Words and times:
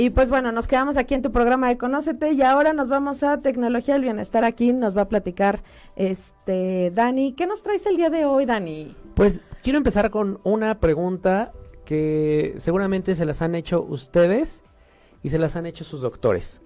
Y 0.00 0.10
pues 0.10 0.30
bueno, 0.30 0.52
nos 0.52 0.68
quedamos 0.68 0.96
aquí 0.96 1.14
en 1.14 1.22
tu 1.22 1.32
programa 1.32 1.68
de 1.68 1.76
Conócete 1.76 2.30
y 2.30 2.42
ahora 2.42 2.72
nos 2.72 2.88
vamos 2.88 3.24
a 3.24 3.40
Tecnología 3.40 3.94
del 3.94 4.04
Bienestar. 4.04 4.44
Aquí 4.44 4.72
nos 4.72 4.96
va 4.96 5.02
a 5.02 5.08
platicar 5.08 5.64
este 5.96 6.92
Dani. 6.94 7.32
¿Qué 7.32 7.48
nos 7.48 7.64
traes 7.64 7.84
el 7.84 7.96
día 7.96 8.08
de 8.08 8.24
hoy, 8.24 8.46
Dani? 8.46 8.94
Pues 9.14 9.40
quiero 9.60 9.76
empezar 9.76 10.10
con 10.10 10.38
una 10.44 10.78
pregunta 10.78 11.50
que 11.84 12.54
seguramente 12.58 13.16
se 13.16 13.24
las 13.24 13.42
han 13.42 13.56
hecho 13.56 13.82
ustedes 13.82 14.62
y 15.24 15.30
se 15.30 15.38
las 15.38 15.56
han 15.56 15.66
hecho 15.66 15.82
sus 15.82 16.00
doctores. 16.00 16.62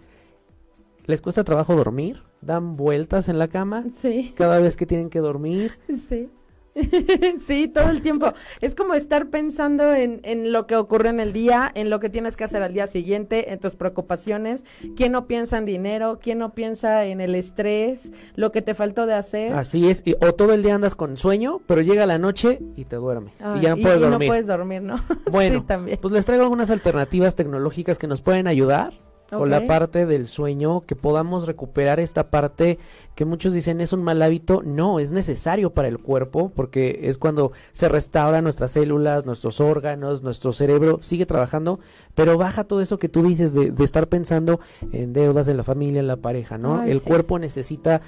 ¿Les 1.07 1.23
cuesta 1.23 1.43
trabajo 1.43 1.75
dormir? 1.75 2.23
¿Dan 2.43 2.77
vueltas 2.77 3.31
en 3.31 3.39
la 3.39 3.49
cama? 3.49 3.87
Sí. 3.99 4.35
Cada 4.37 4.59
vez 4.59 4.77
que 4.77 4.85
tienen 4.85 5.09
que 5.09 5.21
dormir. 5.21 5.79
Sí. 6.07 6.29
sí, 7.47 7.69
todo 7.69 7.91
el 7.91 8.03
tiempo. 8.03 8.33
Es 8.61 8.75
como 8.75 8.95
estar 8.95 9.29
pensando 9.29 9.95
en, 9.95 10.21
en, 10.25 10.53
lo 10.53 10.67
que 10.67 10.77
ocurre 10.77 11.11
en 11.11 11.21
el 11.21 11.33
día, 11.33 11.71
en 11.75 11.91
lo 11.91 12.01
que 12.01 12.09
tienes 12.09 12.37
que 12.37 12.45
hacer 12.45 12.63
al 12.63 12.73
día 12.73 12.87
siguiente, 12.87 13.53
en 13.53 13.61
tus 13.61 13.77
preocupaciones. 13.77 14.65
¿Quién 14.97 15.13
no 15.13 15.27
piensa 15.27 15.59
en 15.59 15.67
dinero? 15.67 16.19
¿Quién 16.21 16.39
no 16.39 16.55
piensa 16.55 17.05
en 17.05 17.21
el 17.21 17.35
estrés? 17.35 18.11
Lo 18.35 18.53
que 18.53 18.63
te 18.63 18.75
faltó 18.75 19.07
de 19.07 19.15
hacer. 19.15 19.53
Así 19.53 19.89
es. 19.89 20.03
Y, 20.05 20.15
o 20.15 20.33
todo 20.33 20.55
el 20.55 20.63
día 20.63 20.75
andas 20.75 20.95
con 20.95 21.17
sueño, 21.17 21.61
pero 21.67 21.83
llega 21.83 22.07
la 22.07 22.19
noche 22.19 22.61
y 22.77 22.85
te 22.85 22.97
duerme. 22.97 23.33
y 23.57 23.61
ya 23.61 23.71
no 23.71 23.83
puedes 23.83 23.99
y 23.99 24.01
dormir. 24.01 24.19
no 24.19 24.27
puedes 24.27 24.47
dormir, 24.47 24.83
¿no? 24.83 25.05
Bueno, 25.31 25.61
sí, 25.61 25.67
también. 25.67 25.99
pues 26.01 26.13
les 26.13 26.27
traigo 26.27 26.43
algunas 26.43 26.71
alternativas 26.71 27.37
tecnológicas 27.37 27.99
que 27.99 28.07
nos 28.07 28.21
pueden 28.21 28.47
ayudar 28.47 28.93
con 29.37 29.51
la 29.51 29.67
parte 29.67 30.07
del 30.07 30.27
sueño, 30.27 30.83
que 30.87 30.95
podamos 30.95 31.47
recuperar 31.47 32.01
esta 32.01 32.31
parte 32.31 32.79
que 33.15 33.25
muchos 33.25 33.53
dicen 33.53 33.81
es 33.81 33.93
un 33.93 34.03
mal 34.03 34.21
hábito, 34.23 34.63
no, 34.63 34.99
es 34.99 35.13
necesario 35.13 35.73
para 35.73 35.89
el 35.89 35.99
cuerpo, 35.99 36.53
porque 36.55 37.01
es 37.05 37.19
cuando 37.19 37.53
se 37.73 37.89
restauran 37.89 38.45
nuestras 38.45 38.73
células, 38.73 39.27
nuestros 39.27 39.61
órganos, 39.61 40.23
nuestro 40.23 40.53
cerebro 40.53 40.99
sigue 41.01 41.27
trabajando, 41.27 41.81
pero 42.15 42.37
baja 42.39 42.65
todo 42.65 42.81
eso 42.81 42.99
que 42.99 43.09
tú 43.09 43.23
dices 43.23 43.55
de, 43.55 43.71
de 43.71 43.85
estar 43.85 44.09
pensando 44.09 44.61
en 44.93 45.13
deudas, 45.13 45.49
en 45.49 45.57
la 45.57 45.65
familia, 45.65 46.01
en 46.01 46.07
la 46.07 46.17
pareja, 46.17 46.59
¿no? 46.59 46.81
Ay, 46.81 46.91
el 46.91 47.01
sí. 47.01 47.07
cuerpo 47.07 47.39
necesita 47.39 48.03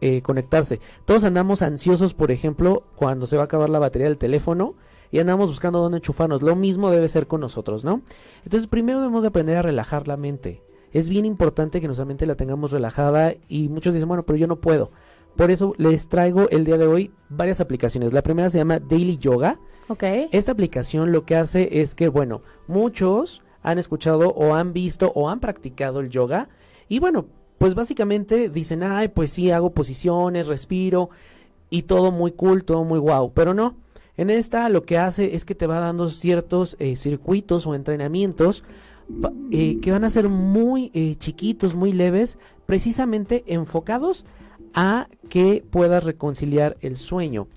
eh, 0.00 0.22
conectarse. 0.22 0.80
Todos 1.04 1.24
andamos 1.24 1.62
ansiosos, 1.62 2.14
por 2.14 2.30
ejemplo, 2.30 2.84
cuando 2.96 3.26
se 3.26 3.36
va 3.36 3.42
a 3.42 3.46
acabar 3.46 3.70
la 3.70 3.78
batería 3.78 4.08
del 4.08 4.18
teléfono, 4.18 4.74
y 5.10 5.18
andamos 5.18 5.48
buscando 5.50 5.80
dónde 5.80 5.98
enchufarnos. 5.98 6.42
Lo 6.42 6.56
mismo 6.56 6.90
debe 6.90 7.08
ser 7.08 7.26
con 7.26 7.40
nosotros, 7.40 7.84
¿no? 7.84 8.02
Entonces, 8.44 8.66
primero 8.66 9.00
debemos 9.00 9.22
de 9.22 9.28
aprender 9.28 9.56
a 9.56 9.62
relajar 9.62 10.08
la 10.08 10.16
mente. 10.16 10.62
Es 10.96 11.10
bien 11.10 11.26
importante 11.26 11.82
que 11.82 11.88
nuestra 11.88 12.06
mente 12.06 12.24
la 12.24 12.36
tengamos 12.36 12.70
relajada 12.70 13.34
y 13.48 13.68
muchos 13.68 13.92
dicen, 13.92 14.08
bueno, 14.08 14.24
pero 14.24 14.38
yo 14.38 14.46
no 14.46 14.62
puedo. 14.62 14.92
Por 15.36 15.50
eso 15.50 15.74
les 15.76 16.08
traigo 16.08 16.48
el 16.48 16.64
día 16.64 16.78
de 16.78 16.86
hoy 16.86 17.10
varias 17.28 17.60
aplicaciones. 17.60 18.14
La 18.14 18.22
primera 18.22 18.48
se 18.48 18.56
llama 18.56 18.78
Daily 18.78 19.18
Yoga. 19.18 19.60
Ok. 19.88 20.04
Esta 20.32 20.52
aplicación 20.52 21.12
lo 21.12 21.26
que 21.26 21.36
hace 21.36 21.82
es 21.82 21.94
que, 21.94 22.08
bueno, 22.08 22.40
muchos 22.66 23.42
han 23.62 23.78
escuchado 23.78 24.30
o 24.30 24.54
han 24.54 24.72
visto 24.72 25.12
o 25.14 25.28
han 25.28 25.38
practicado 25.40 26.00
el 26.00 26.08
yoga 26.08 26.48
y 26.88 26.98
bueno, 26.98 27.26
pues 27.58 27.74
básicamente 27.74 28.48
dicen, 28.48 28.82
ay, 28.82 29.08
pues 29.08 29.28
sí, 29.28 29.50
hago 29.50 29.74
posiciones, 29.74 30.46
respiro 30.46 31.10
y 31.68 31.82
todo 31.82 32.10
muy 32.10 32.32
cool, 32.32 32.64
todo 32.64 32.84
muy 32.84 33.00
guau, 33.00 33.34
pero 33.34 33.52
no. 33.52 33.76
En 34.16 34.30
esta 34.30 34.66
lo 34.70 34.84
que 34.84 34.96
hace 34.96 35.34
es 35.34 35.44
que 35.44 35.54
te 35.54 35.66
va 35.66 35.78
dando 35.78 36.08
ciertos 36.08 36.74
eh, 36.78 36.96
circuitos 36.96 37.66
o 37.66 37.74
entrenamientos 37.74 38.64
eh, 39.50 39.78
que 39.80 39.92
van 39.92 40.04
a 40.04 40.10
ser 40.10 40.28
muy 40.28 40.90
eh, 40.94 41.14
chiquitos, 41.16 41.74
muy 41.74 41.92
leves, 41.92 42.38
precisamente 42.66 43.44
enfocados 43.46 44.26
a 44.74 45.08
que 45.28 45.64
puedas 45.70 46.04
reconciliar 46.04 46.76
el 46.80 46.96
sueño. 46.96 47.48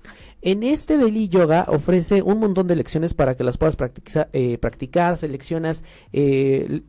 En 0.42 0.62
este 0.62 0.96
Daily 0.96 1.28
Yoga 1.28 1.66
ofrece 1.68 2.22
un 2.22 2.38
montón 2.38 2.66
de 2.66 2.76
lecciones 2.76 3.12
para 3.12 3.36
que 3.36 3.44
las 3.44 3.58
puedas 3.58 3.76
practica- 3.76 4.28
eh, 4.32 4.56
practicar, 4.58 5.16
seleccionas 5.18 5.84
eh, 6.14 6.80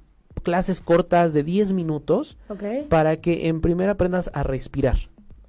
clases 0.43 0.79
cortas 0.79 1.33
de 1.33 1.43
10 1.43 1.73
minutos 1.73 2.37
para 2.87 3.17
que 3.17 3.47
en 3.49 3.59
primera 3.61 3.91
aprendas 3.93 4.29
a 4.33 4.43
respirar. 4.43 4.97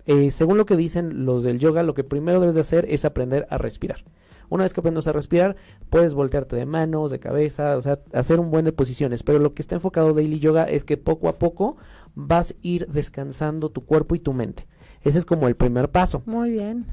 Eh, 0.07 0.33
según 0.33 0.59
lo 0.59 0.67
que 0.67 0.77
dicen 0.77 1.25
los 1.25 1.45
del 1.45 1.61
yoga, 1.61 1.85
lo 1.85 1.95
que 1.95 2.03
primero 2.03 2.41
debes 2.41 2.57
de 2.57 2.63
hacer 2.63 2.87
es 2.89 3.05
aprender 3.05 3.47
a 3.51 3.59
respirar. 3.59 4.03
Una 4.53 4.65
vez 4.65 4.75
que 4.75 4.81
aprendas 4.81 5.07
a 5.07 5.13
respirar, 5.13 5.57
puedes 5.89 6.13
voltearte 6.13 6.57
de 6.57 6.67
manos, 6.67 7.11
de 7.11 7.19
cabeza, 7.19 7.75
o 7.75 7.81
sea, 7.81 8.01
hacer 8.13 8.39
un 8.39 8.51
buen 8.51 8.67
de 8.67 8.73
posiciones. 8.73 9.23
Pero 9.23 9.39
lo 9.39 9.55
que 9.55 9.63
está 9.63 9.77
enfocado 9.77 10.13
Daily 10.13 10.41
Yoga 10.41 10.65
es 10.65 10.85
que 10.85 10.99
poco 10.99 11.31
a 11.31 11.39
poco 11.39 11.79
vas 12.15 12.51
a 12.51 12.55
ir 12.61 12.87
descansando 12.89 13.71
tu 13.71 13.87
cuerpo 13.87 14.15
y 14.15 14.19
tu 14.19 14.35
mente. 14.35 14.67
Ese 15.05 15.19
es 15.19 15.25
como 15.25 15.49
el 15.49 15.57
primer 15.57 15.89
paso. 15.89 16.23
Muy 16.27 16.51
bien. 16.51 16.85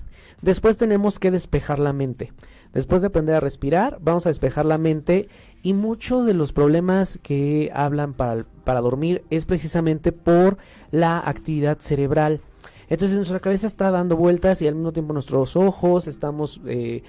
Después 0.41 0.77
tenemos 0.77 1.19
que 1.19 1.31
despejar 1.31 1.79
la 1.79 1.91
mente. 1.91 2.31
Después 2.71 3.01
de 3.01 3.09
aprender 3.09 3.35
a 3.35 3.41
respirar, 3.41 3.97
vamos 3.99 4.25
a 4.25 4.29
despejar 4.29 4.63
la 4.63 4.77
mente 4.77 5.27
y 5.61 5.73
muchos 5.73 6.25
de 6.25 6.35
los 6.35 6.53
problemas 6.53 7.19
que 7.21 7.71
hablan 7.73 8.13
para, 8.13 8.45
para 8.63 8.79
dormir 8.79 9.25
es 9.31 9.43
precisamente 9.43 10.13
por 10.13 10.57
la 10.91 11.19
actividad 11.19 11.79
cerebral. 11.79 12.39
Entonces 12.87 13.17
nuestra 13.17 13.41
cabeza 13.41 13.67
está 13.67 13.91
dando 13.91 14.15
vueltas 14.15 14.61
y 14.61 14.67
al 14.67 14.75
mismo 14.75 14.93
tiempo 14.93 15.11
nuestros 15.11 15.57
ojos 15.57 16.07
estamos 16.07 16.61
eh, 16.65 17.03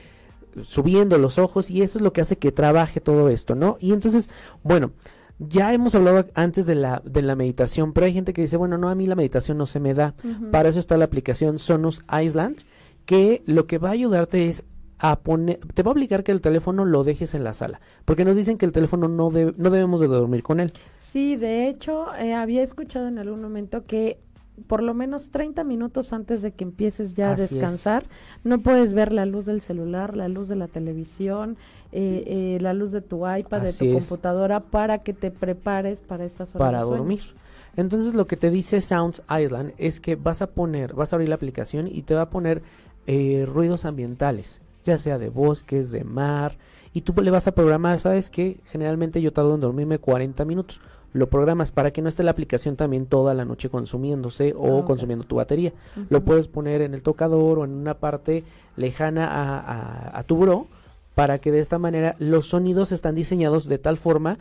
subiendo 0.65 1.19
los 1.19 1.39
ojos 1.39 1.71
y 1.71 1.83
eso 1.83 1.99
es 1.99 2.03
lo 2.03 2.13
que 2.13 2.21
hace 2.21 2.37
que 2.37 2.53
trabaje 2.53 3.01
todo 3.01 3.29
esto, 3.29 3.55
¿no? 3.55 3.77
Y 3.81 3.93
entonces, 3.93 4.29
bueno, 4.63 4.93
ya 5.39 5.73
hemos 5.73 5.95
hablado 5.95 6.27
antes 6.35 6.67
de 6.67 6.75
la, 6.75 7.01
de 7.05 7.23
la 7.23 7.35
meditación, 7.37 7.93
pero 7.93 8.07
hay 8.07 8.13
gente 8.13 8.33
que 8.33 8.43
dice, 8.43 8.57
bueno, 8.59 8.77
no, 8.79 8.89
a 8.91 8.95
mí 8.95 9.07
la 9.07 9.15
meditación 9.15 9.57
no 9.59 9.65
se 9.67 9.81
me 9.81 9.95
da. 9.95 10.15
Para 10.51 10.69
eso 10.69 10.79
está 10.79 10.97
la 10.99 11.07
aplicación 11.07 11.59
Sonus 11.59 12.03
Island, 12.23 12.59
que 13.07 13.43
lo 13.47 13.67
que 13.67 13.79
va 13.79 13.89
a 13.89 13.93
ayudarte 13.93 14.49
es 14.49 14.65
a 14.99 15.21
poner, 15.21 15.59
te 15.73 15.83
va 15.83 15.89
a 15.89 15.93
obligar 15.93 16.23
que 16.25 16.31
el 16.33 16.43
teléfono 16.43 16.85
lo 16.85 17.03
dejes 17.05 17.33
en 17.35 17.43
la 17.43 17.55
sala, 17.55 17.81
porque 18.05 18.27
nos 18.27 18.37
dicen 18.37 18.59
que 18.59 18.67
el 18.67 18.73
teléfono 18.73 19.09
no, 19.09 19.31
debe- 19.31 19.55
no 19.57 19.71
debemos 19.71 19.99
de 20.01 20.09
dormir 20.09 20.43
con 20.43 20.61
él. 20.61 20.75
Sí, 20.99 21.37
de 21.37 21.69
hecho, 21.69 22.15
eh, 22.17 22.35
había 22.35 22.63
escuchado 22.63 23.09
en 23.09 23.19
algún 23.19 23.41
momento 23.41 23.87
que 23.87 24.19
por 24.67 24.83
lo 24.83 24.95
menos 24.95 25.31
30 25.31 25.65
minutos 25.65 26.13
antes 26.13 26.43
de 26.43 26.53
que 26.53 26.65
empieces 26.65 27.15
ya 27.15 27.31
a 27.31 27.35
es. 27.35 27.51
descansar, 27.51 28.05
no 28.45 28.61
puedes 28.61 28.95
ver 28.95 29.13
la 29.13 29.27
luz 29.27 29.45
del 29.47 29.61
celular, 29.61 30.17
la 30.17 30.29
luz 30.29 30.49
de 30.49 30.57
la 30.57 30.69
televisión, 30.69 31.57
eh, 31.93 32.25
eh, 32.27 32.59
la 32.61 32.73
luz 32.75 32.93
de 32.93 33.01
tu 33.01 33.29
iPad, 33.29 33.67
Así 33.67 33.87
de 33.87 33.93
tu 33.93 33.99
es. 33.99 34.05
computadora, 34.07 34.61
para 34.61 34.99
que 34.99 35.13
te 35.13 35.31
prepares 35.31 36.01
para 36.01 36.25
estas 36.25 36.55
horas 36.55 36.59
para 36.69 36.85
de 36.85 36.85
dormir. 36.91 37.21
Entonces 37.77 38.15
lo 38.15 38.27
que 38.27 38.37
te 38.37 38.51
dice 38.51 38.81
Sounds 38.81 39.23
Island 39.31 39.73
es 39.79 40.01
que 40.01 40.17
vas 40.17 40.43
a 40.43 40.49
poner, 40.49 40.95
vas 40.95 41.13
a 41.13 41.17
abrir 41.17 41.29
la 41.29 41.37
aplicación 41.37 41.87
y 41.87 42.03
te 42.03 42.15
va 42.15 42.23
a 42.23 42.31
poner 42.31 42.63
eh, 43.07 43.47
ruidos 43.47 43.85
ambientales, 43.85 44.61
ya 44.85 44.99
sea 44.99 45.19
de 45.19 45.29
bosques, 45.31 45.91
de 45.91 46.05
mar, 46.05 46.57
y 46.93 47.03
tú 47.03 47.13
le 47.23 47.31
vas 47.31 47.47
a 47.47 47.53
programar, 47.53 47.99
¿sabes 48.01 48.31
qué? 48.31 48.59
Generalmente 48.67 49.21
yo 49.23 49.33
tardo 49.33 49.55
en 49.55 49.61
dormirme 49.61 49.99
40 49.99 50.45
minutos. 50.45 50.81
Lo 51.13 51.29
programas 51.29 51.73
para 51.73 51.91
que 51.93 52.03
no 52.03 52.09
esté 52.09 52.23
la 52.23 52.31
aplicación 52.31 52.77
también 52.77 53.07
toda 53.07 53.35
la 53.35 53.45
noche 53.45 53.69
consumiéndose 53.69 54.55
o 54.57 54.79
Ah, 54.81 54.85
consumiendo 54.85 55.25
tu 55.25 55.37
batería. 55.37 55.73
Lo 56.09 56.25
puedes 56.25 56.47
poner 56.47 56.83
en 56.83 56.95
el 56.95 57.03
tocador 57.03 57.59
o 57.59 57.65
en 57.65 57.73
una 57.73 57.95
parte 57.95 58.45
lejana 58.77 59.27
a, 59.27 59.59
a- 59.59 60.19
a 60.19 60.23
tu 60.23 60.37
buró 60.37 60.67
para 61.17 61.39
que 61.41 61.51
de 61.51 61.59
esta 61.59 61.79
manera 61.79 62.15
los 62.21 62.47
sonidos 62.49 62.93
están 62.93 63.15
diseñados 63.17 63.69
de 63.69 63.79
tal 63.79 63.97
forma 63.97 64.39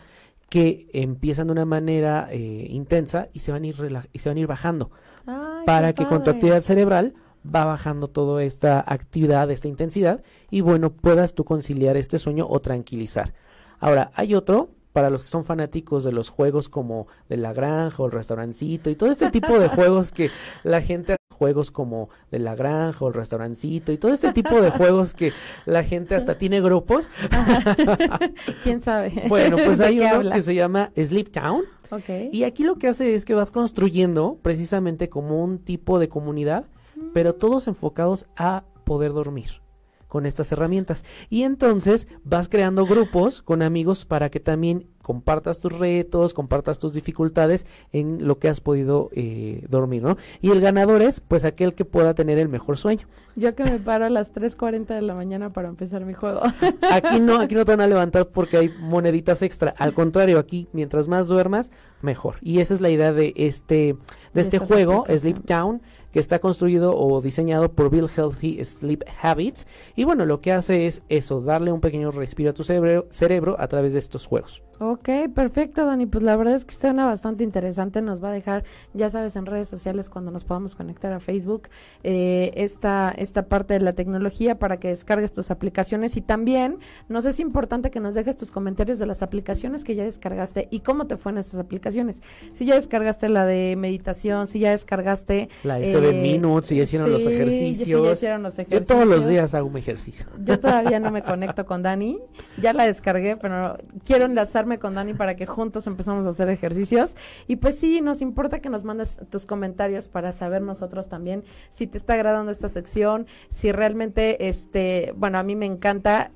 que 0.50 0.88
empiezan 0.94 1.48
de 1.48 1.54
una 1.54 1.66
manera 1.66 2.28
eh, 2.32 2.68
intensa 2.70 3.28
y 3.34 3.40
se 3.40 3.52
van 3.52 3.64
a 3.64 3.68
ir 3.68 3.76
y 4.14 4.20
se 4.20 4.30
van 4.30 4.38
a 4.38 4.42
ir 4.42 4.48
bajando 4.48 4.90
Ay, 5.26 5.66
para 5.66 5.94
que 5.94 6.06
con 6.06 6.20
tu 6.20 6.26
padre. 6.26 6.32
actividad 6.38 6.62
cerebral 6.62 7.14
va 7.46 7.66
bajando 7.66 8.08
toda 8.08 8.44
esta 8.44 8.84
actividad, 8.86 9.50
esta 9.52 9.68
intensidad 9.68 10.24
y 10.52 10.62
bueno, 10.62 10.92
puedas 10.92 11.34
tú 11.36 11.44
conciliar 11.44 11.98
este 11.98 12.20
sueño 12.20 12.46
o 12.50 12.60
tranquilizar. 12.60 13.34
Ahora, 13.80 14.12
hay 14.16 14.36
otro 14.36 14.70
para 14.94 15.10
los 15.10 15.24
que 15.24 15.30
son 15.30 15.44
fanáticos 15.46 16.04
de 16.04 16.12
los 16.12 16.30
juegos 16.30 16.68
como 16.68 17.08
de 17.30 17.38
la 17.38 17.54
granja 17.54 18.02
o 18.04 18.08
el 18.08 18.12
restaurancito 18.12 18.90
y 18.90 18.96
todo 18.96 19.12
este 19.12 19.30
tipo 19.30 19.60
de 19.60 19.70
juegos 19.70 20.12
que 20.12 20.32
la 20.64 20.82
gente 20.82 21.16
juegos 21.34 21.72
como 21.72 22.10
de 22.32 22.40
la 22.40 22.54
granja 22.54 23.06
o 23.06 23.08
el 23.08 23.14
restaurancito 23.14 23.94
y 23.94 23.98
todo 23.98 24.12
este 24.12 24.34
tipo 24.34 24.60
de 24.62 24.72
juegos 24.72 25.14
que 25.14 25.32
la 25.66 25.86
gente 25.86 26.16
hasta 26.16 26.38
tiene 26.38 26.60
grupos. 26.60 27.10
¿Quién 28.64 28.82
sabe? 28.82 29.24
Bueno, 29.30 29.56
pues 29.58 29.78
¿De 29.78 29.86
hay 29.86 30.00
uno 30.00 30.10
habla? 30.10 30.36
que 30.36 30.42
se 30.42 30.56
llama 30.56 30.92
Sleep 30.96 31.32
Town 31.32 31.62
Ok. 31.92 32.10
y 32.34 32.44
aquí 32.44 32.64
lo 32.64 32.78
que 32.78 32.88
hace 32.90 33.16
es 33.16 33.24
que 33.26 33.34
vas 33.36 33.52
construyendo 33.52 34.38
precisamente 34.42 35.08
como 35.10 35.42
un 35.44 35.60
tipo 35.60 35.98
de 35.98 36.10
comunidad, 36.10 36.66
pero 37.14 37.36
todos 37.36 37.68
enfocados 37.68 38.26
a 38.36 38.64
poder 38.84 39.14
dormir 39.14 39.62
con 40.10 40.26
estas 40.26 40.52
herramientas. 40.52 41.06
Y 41.30 41.44
entonces 41.44 42.08
vas 42.24 42.50
creando 42.50 42.86
grupos 42.86 43.42
con 43.42 43.62
amigos 43.62 44.04
para 44.04 44.30
que 44.30 44.42
también 44.42 44.88
compartas 45.02 45.60
tus 45.60 45.78
retos, 45.80 46.34
compartas 46.34 46.78
tus 46.78 46.94
dificultades 46.94 47.66
en 47.92 48.28
lo 48.28 48.38
que 48.38 48.50
has 48.50 48.60
podido 48.60 49.10
eh, 49.14 49.66
dormir, 49.70 50.04
¿no? 50.04 50.18
Y 50.42 50.52
el 50.52 50.62
ganador 50.62 51.02
es 51.02 51.20
pues 51.20 51.46
aquel 51.46 51.74
que 51.74 51.86
pueda 51.86 52.14
tener 52.14 52.38
el 52.38 52.50
mejor 52.50 52.78
sueño. 52.78 53.08
Yo 53.36 53.56
que 53.56 53.64
me 53.64 53.80
paro 53.80 54.06
a 54.06 54.10
las 54.10 54.34
3.40 54.34 54.88
de 54.88 55.02
la 55.02 55.16
mañana 55.16 55.54
para 55.54 55.70
empezar 55.70 56.06
mi 56.06 56.14
juego. 56.14 56.42
Aquí 56.92 57.20
no, 57.22 57.40
aquí 57.40 57.56
no 57.56 57.64
te 57.66 57.72
van 57.72 57.82
a 57.82 57.88
levantar 57.88 58.28
porque 58.28 58.58
hay 58.58 58.70
moneditas 58.80 59.42
extra. 59.42 59.74
Al 59.78 59.94
contrario, 59.94 60.40
aquí 60.40 60.68
mientras 60.74 61.08
más 61.08 61.28
duermas, 61.28 61.72
mejor. 62.02 62.36
Y 62.42 62.60
esa 62.60 62.74
es 62.74 62.82
la 62.82 62.90
idea 62.90 63.14
de 63.14 63.34
este, 63.36 63.76
de 63.76 63.98
De 64.34 64.42
este 64.42 64.60
juego. 64.60 65.06
Sleep 65.08 65.46
Town, 65.46 65.82
que 66.12 66.20
está 66.20 66.40
construido 66.40 66.96
o 66.98 67.22
diseñado 67.22 67.72
por 67.72 67.90
Build 67.90 68.10
Healthy 68.16 68.64
Sleep 68.64 69.04
Habits. 69.22 69.68
Y 69.96 70.04
bueno, 70.04 70.26
lo 70.26 70.42
que 70.42 70.52
hace 70.52 70.88
es 70.88 71.02
eso, 71.10 71.42
darle 71.42 71.72
un 71.72 71.82
pequeño 71.82 72.12
respiro 72.12 72.52
a 72.52 72.54
tu 72.54 72.64
cerebro, 72.64 73.08
cerebro 73.10 73.56
a 73.60 73.68
través 73.68 73.94
de 73.94 74.00
estos 74.00 74.26
juegos. 74.26 74.64
Ok, 74.82 75.10
perfecto, 75.36 75.86
Dani. 75.86 76.06
Pues 76.06 76.24
la 76.24 76.38
verdad 76.38 76.56
es 76.56 76.64
que 76.64 76.72
está 76.72 76.92
una 76.92 77.06
bastante 77.06 77.44
interesante. 77.44 78.02
Nos 78.02 78.24
va 78.24 78.30
a 78.30 78.32
dejar, 78.32 78.64
ya 78.94 79.10
sabes, 79.10 79.36
en 79.36 79.46
redes 79.46 79.68
sociales 79.68 80.10
cuando 80.10 80.32
nos 80.32 80.46
podamos 80.46 80.74
conectar 80.74 81.12
a 81.12 81.20
Facebook, 81.20 81.68
eh, 82.04 82.54
esta, 82.56 83.12
esta 83.12 83.48
parte 83.48 83.74
de 83.74 83.82
la 83.82 83.92
tecnología 83.92 84.58
para 84.58 84.78
que 84.78 84.88
descargues 84.88 85.34
tus 85.34 85.52
aplicaciones. 85.52 86.16
Y 86.16 86.22
también 86.22 86.80
nos 87.10 87.26
es 87.26 87.42
importante 87.42 87.92
que 87.92 88.00
nos 88.00 88.14
dejes 88.14 88.38
tus 88.38 88.52
comentarios 88.52 89.00
de 89.00 89.06
las 89.06 89.22
aplicaciones 89.22 89.84
que 89.84 89.96
ya 89.96 90.06
descargaste 90.06 90.70
y 90.72 90.80
cómo 90.80 91.08
te 91.08 91.18
fue 91.18 91.34
en 91.34 91.40
esas 91.40 91.60
aplicaciones. 91.60 92.22
Si 92.54 92.66
ya 92.66 92.76
descargaste 92.76 93.28
la 93.28 93.46
de 93.46 93.76
meditación, 93.76 94.48
si 94.48 94.60
ya 94.60 94.72
descargaste... 94.72 95.50
La 95.66 95.78
de 95.78 95.92
Minutes, 96.14 96.68
si 96.68 96.78
ya 96.78 96.84
hicieron 96.84 97.12
los 97.12 97.26
ejercicios. 97.26 98.06
ya 98.06 98.12
hicieron 98.14 98.44
los 98.44 98.56
Yo 98.56 98.84
todos 98.84 99.06
los 99.06 99.20
ejercicios. 99.20 99.30
días 99.30 99.54
hago 99.54 99.68
un 99.68 99.78
ejercicio. 99.78 100.26
Yo 100.40 100.60
todavía 100.60 101.00
no 101.00 101.12
me 101.12 101.24
conecto 101.24 101.66
con 101.66 101.84
Dani. 101.84 102.20
Ya 102.62 102.74
la 102.74 102.86
descargué, 102.86 103.38
pero 103.38 103.78
quiero 104.06 104.26
enlazarme 104.26 104.80
con 104.80 104.94
Dani 104.96 105.14
para 105.14 105.36
que 105.36 105.46
juntos 105.46 105.88
empezamos 105.88 106.26
a 106.26 106.30
hacer 106.30 106.50
ejercicios. 106.50 107.16
Y 107.48 107.58
pues 107.58 107.78
sí, 107.78 108.02
nos 108.02 108.22
importa 108.22 108.60
que 108.60 108.70
nos 108.70 108.84
mandes 108.84 109.22
tus 109.30 109.46
comentarios 109.46 110.10
para 110.10 110.32
saber 110.32 110.62
nosotros 110.62 111.10
también 111.10 111.44
si 111.72 111.88
te 111.88 111.98
está 111.98 112.14
agradando 112.14 112.52
esta 112.52 112.70
sección, 112.70 113.28
si 113.50 113.72
realmente, 113.72 114.48
este, 114.48 115.14
bueno, 115.16 115.38
a 115.38 115.44
mí 115.44 115.56
me 115.56 115.66
encanta 115.66 116.32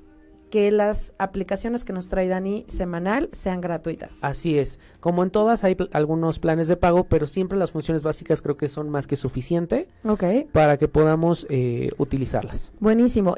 que 0.54 0.70
las 0.70 1.14
aplicaciones 1.18 1.82
que 1.82 1.92
nos 1.92 2.08
trae 2.08 2.28
Dani 2.28 2.64
semanal 2.68 3.28
sean 3.32 3.60
gratuitas. 3.60 4.12
Así 4.20 4.56
es. 4.56 4.78
Como 5.00 5.24
en 5.24 5.30
todas 5.30 5.64
hay 5.64 5.74
pl- 5.74 5.90
algunos 5.92 6.38
planes 6.38 6.68
de 6.68 6.76
pago, 6.76 7.08
pero 7.08 7.26
siempre 7.26 7.58
las 7.58 7.72
funciones 7.72 8.04
básicas 8.04 8.40
creo 8.40 8.56
que 8.56 8.68
son 8.68 8.88
más 8.88 9.08
que 9.08 9.16
suficiente 9.16 9.88
Ok, 10.04 10.22
para 10.52 10.76
que 10.76 10.86
podamos 10.86 11.44
eh, 11.50 11.90
utilizarlas. 11.98 12.70
buenísimo. 12.78 13.34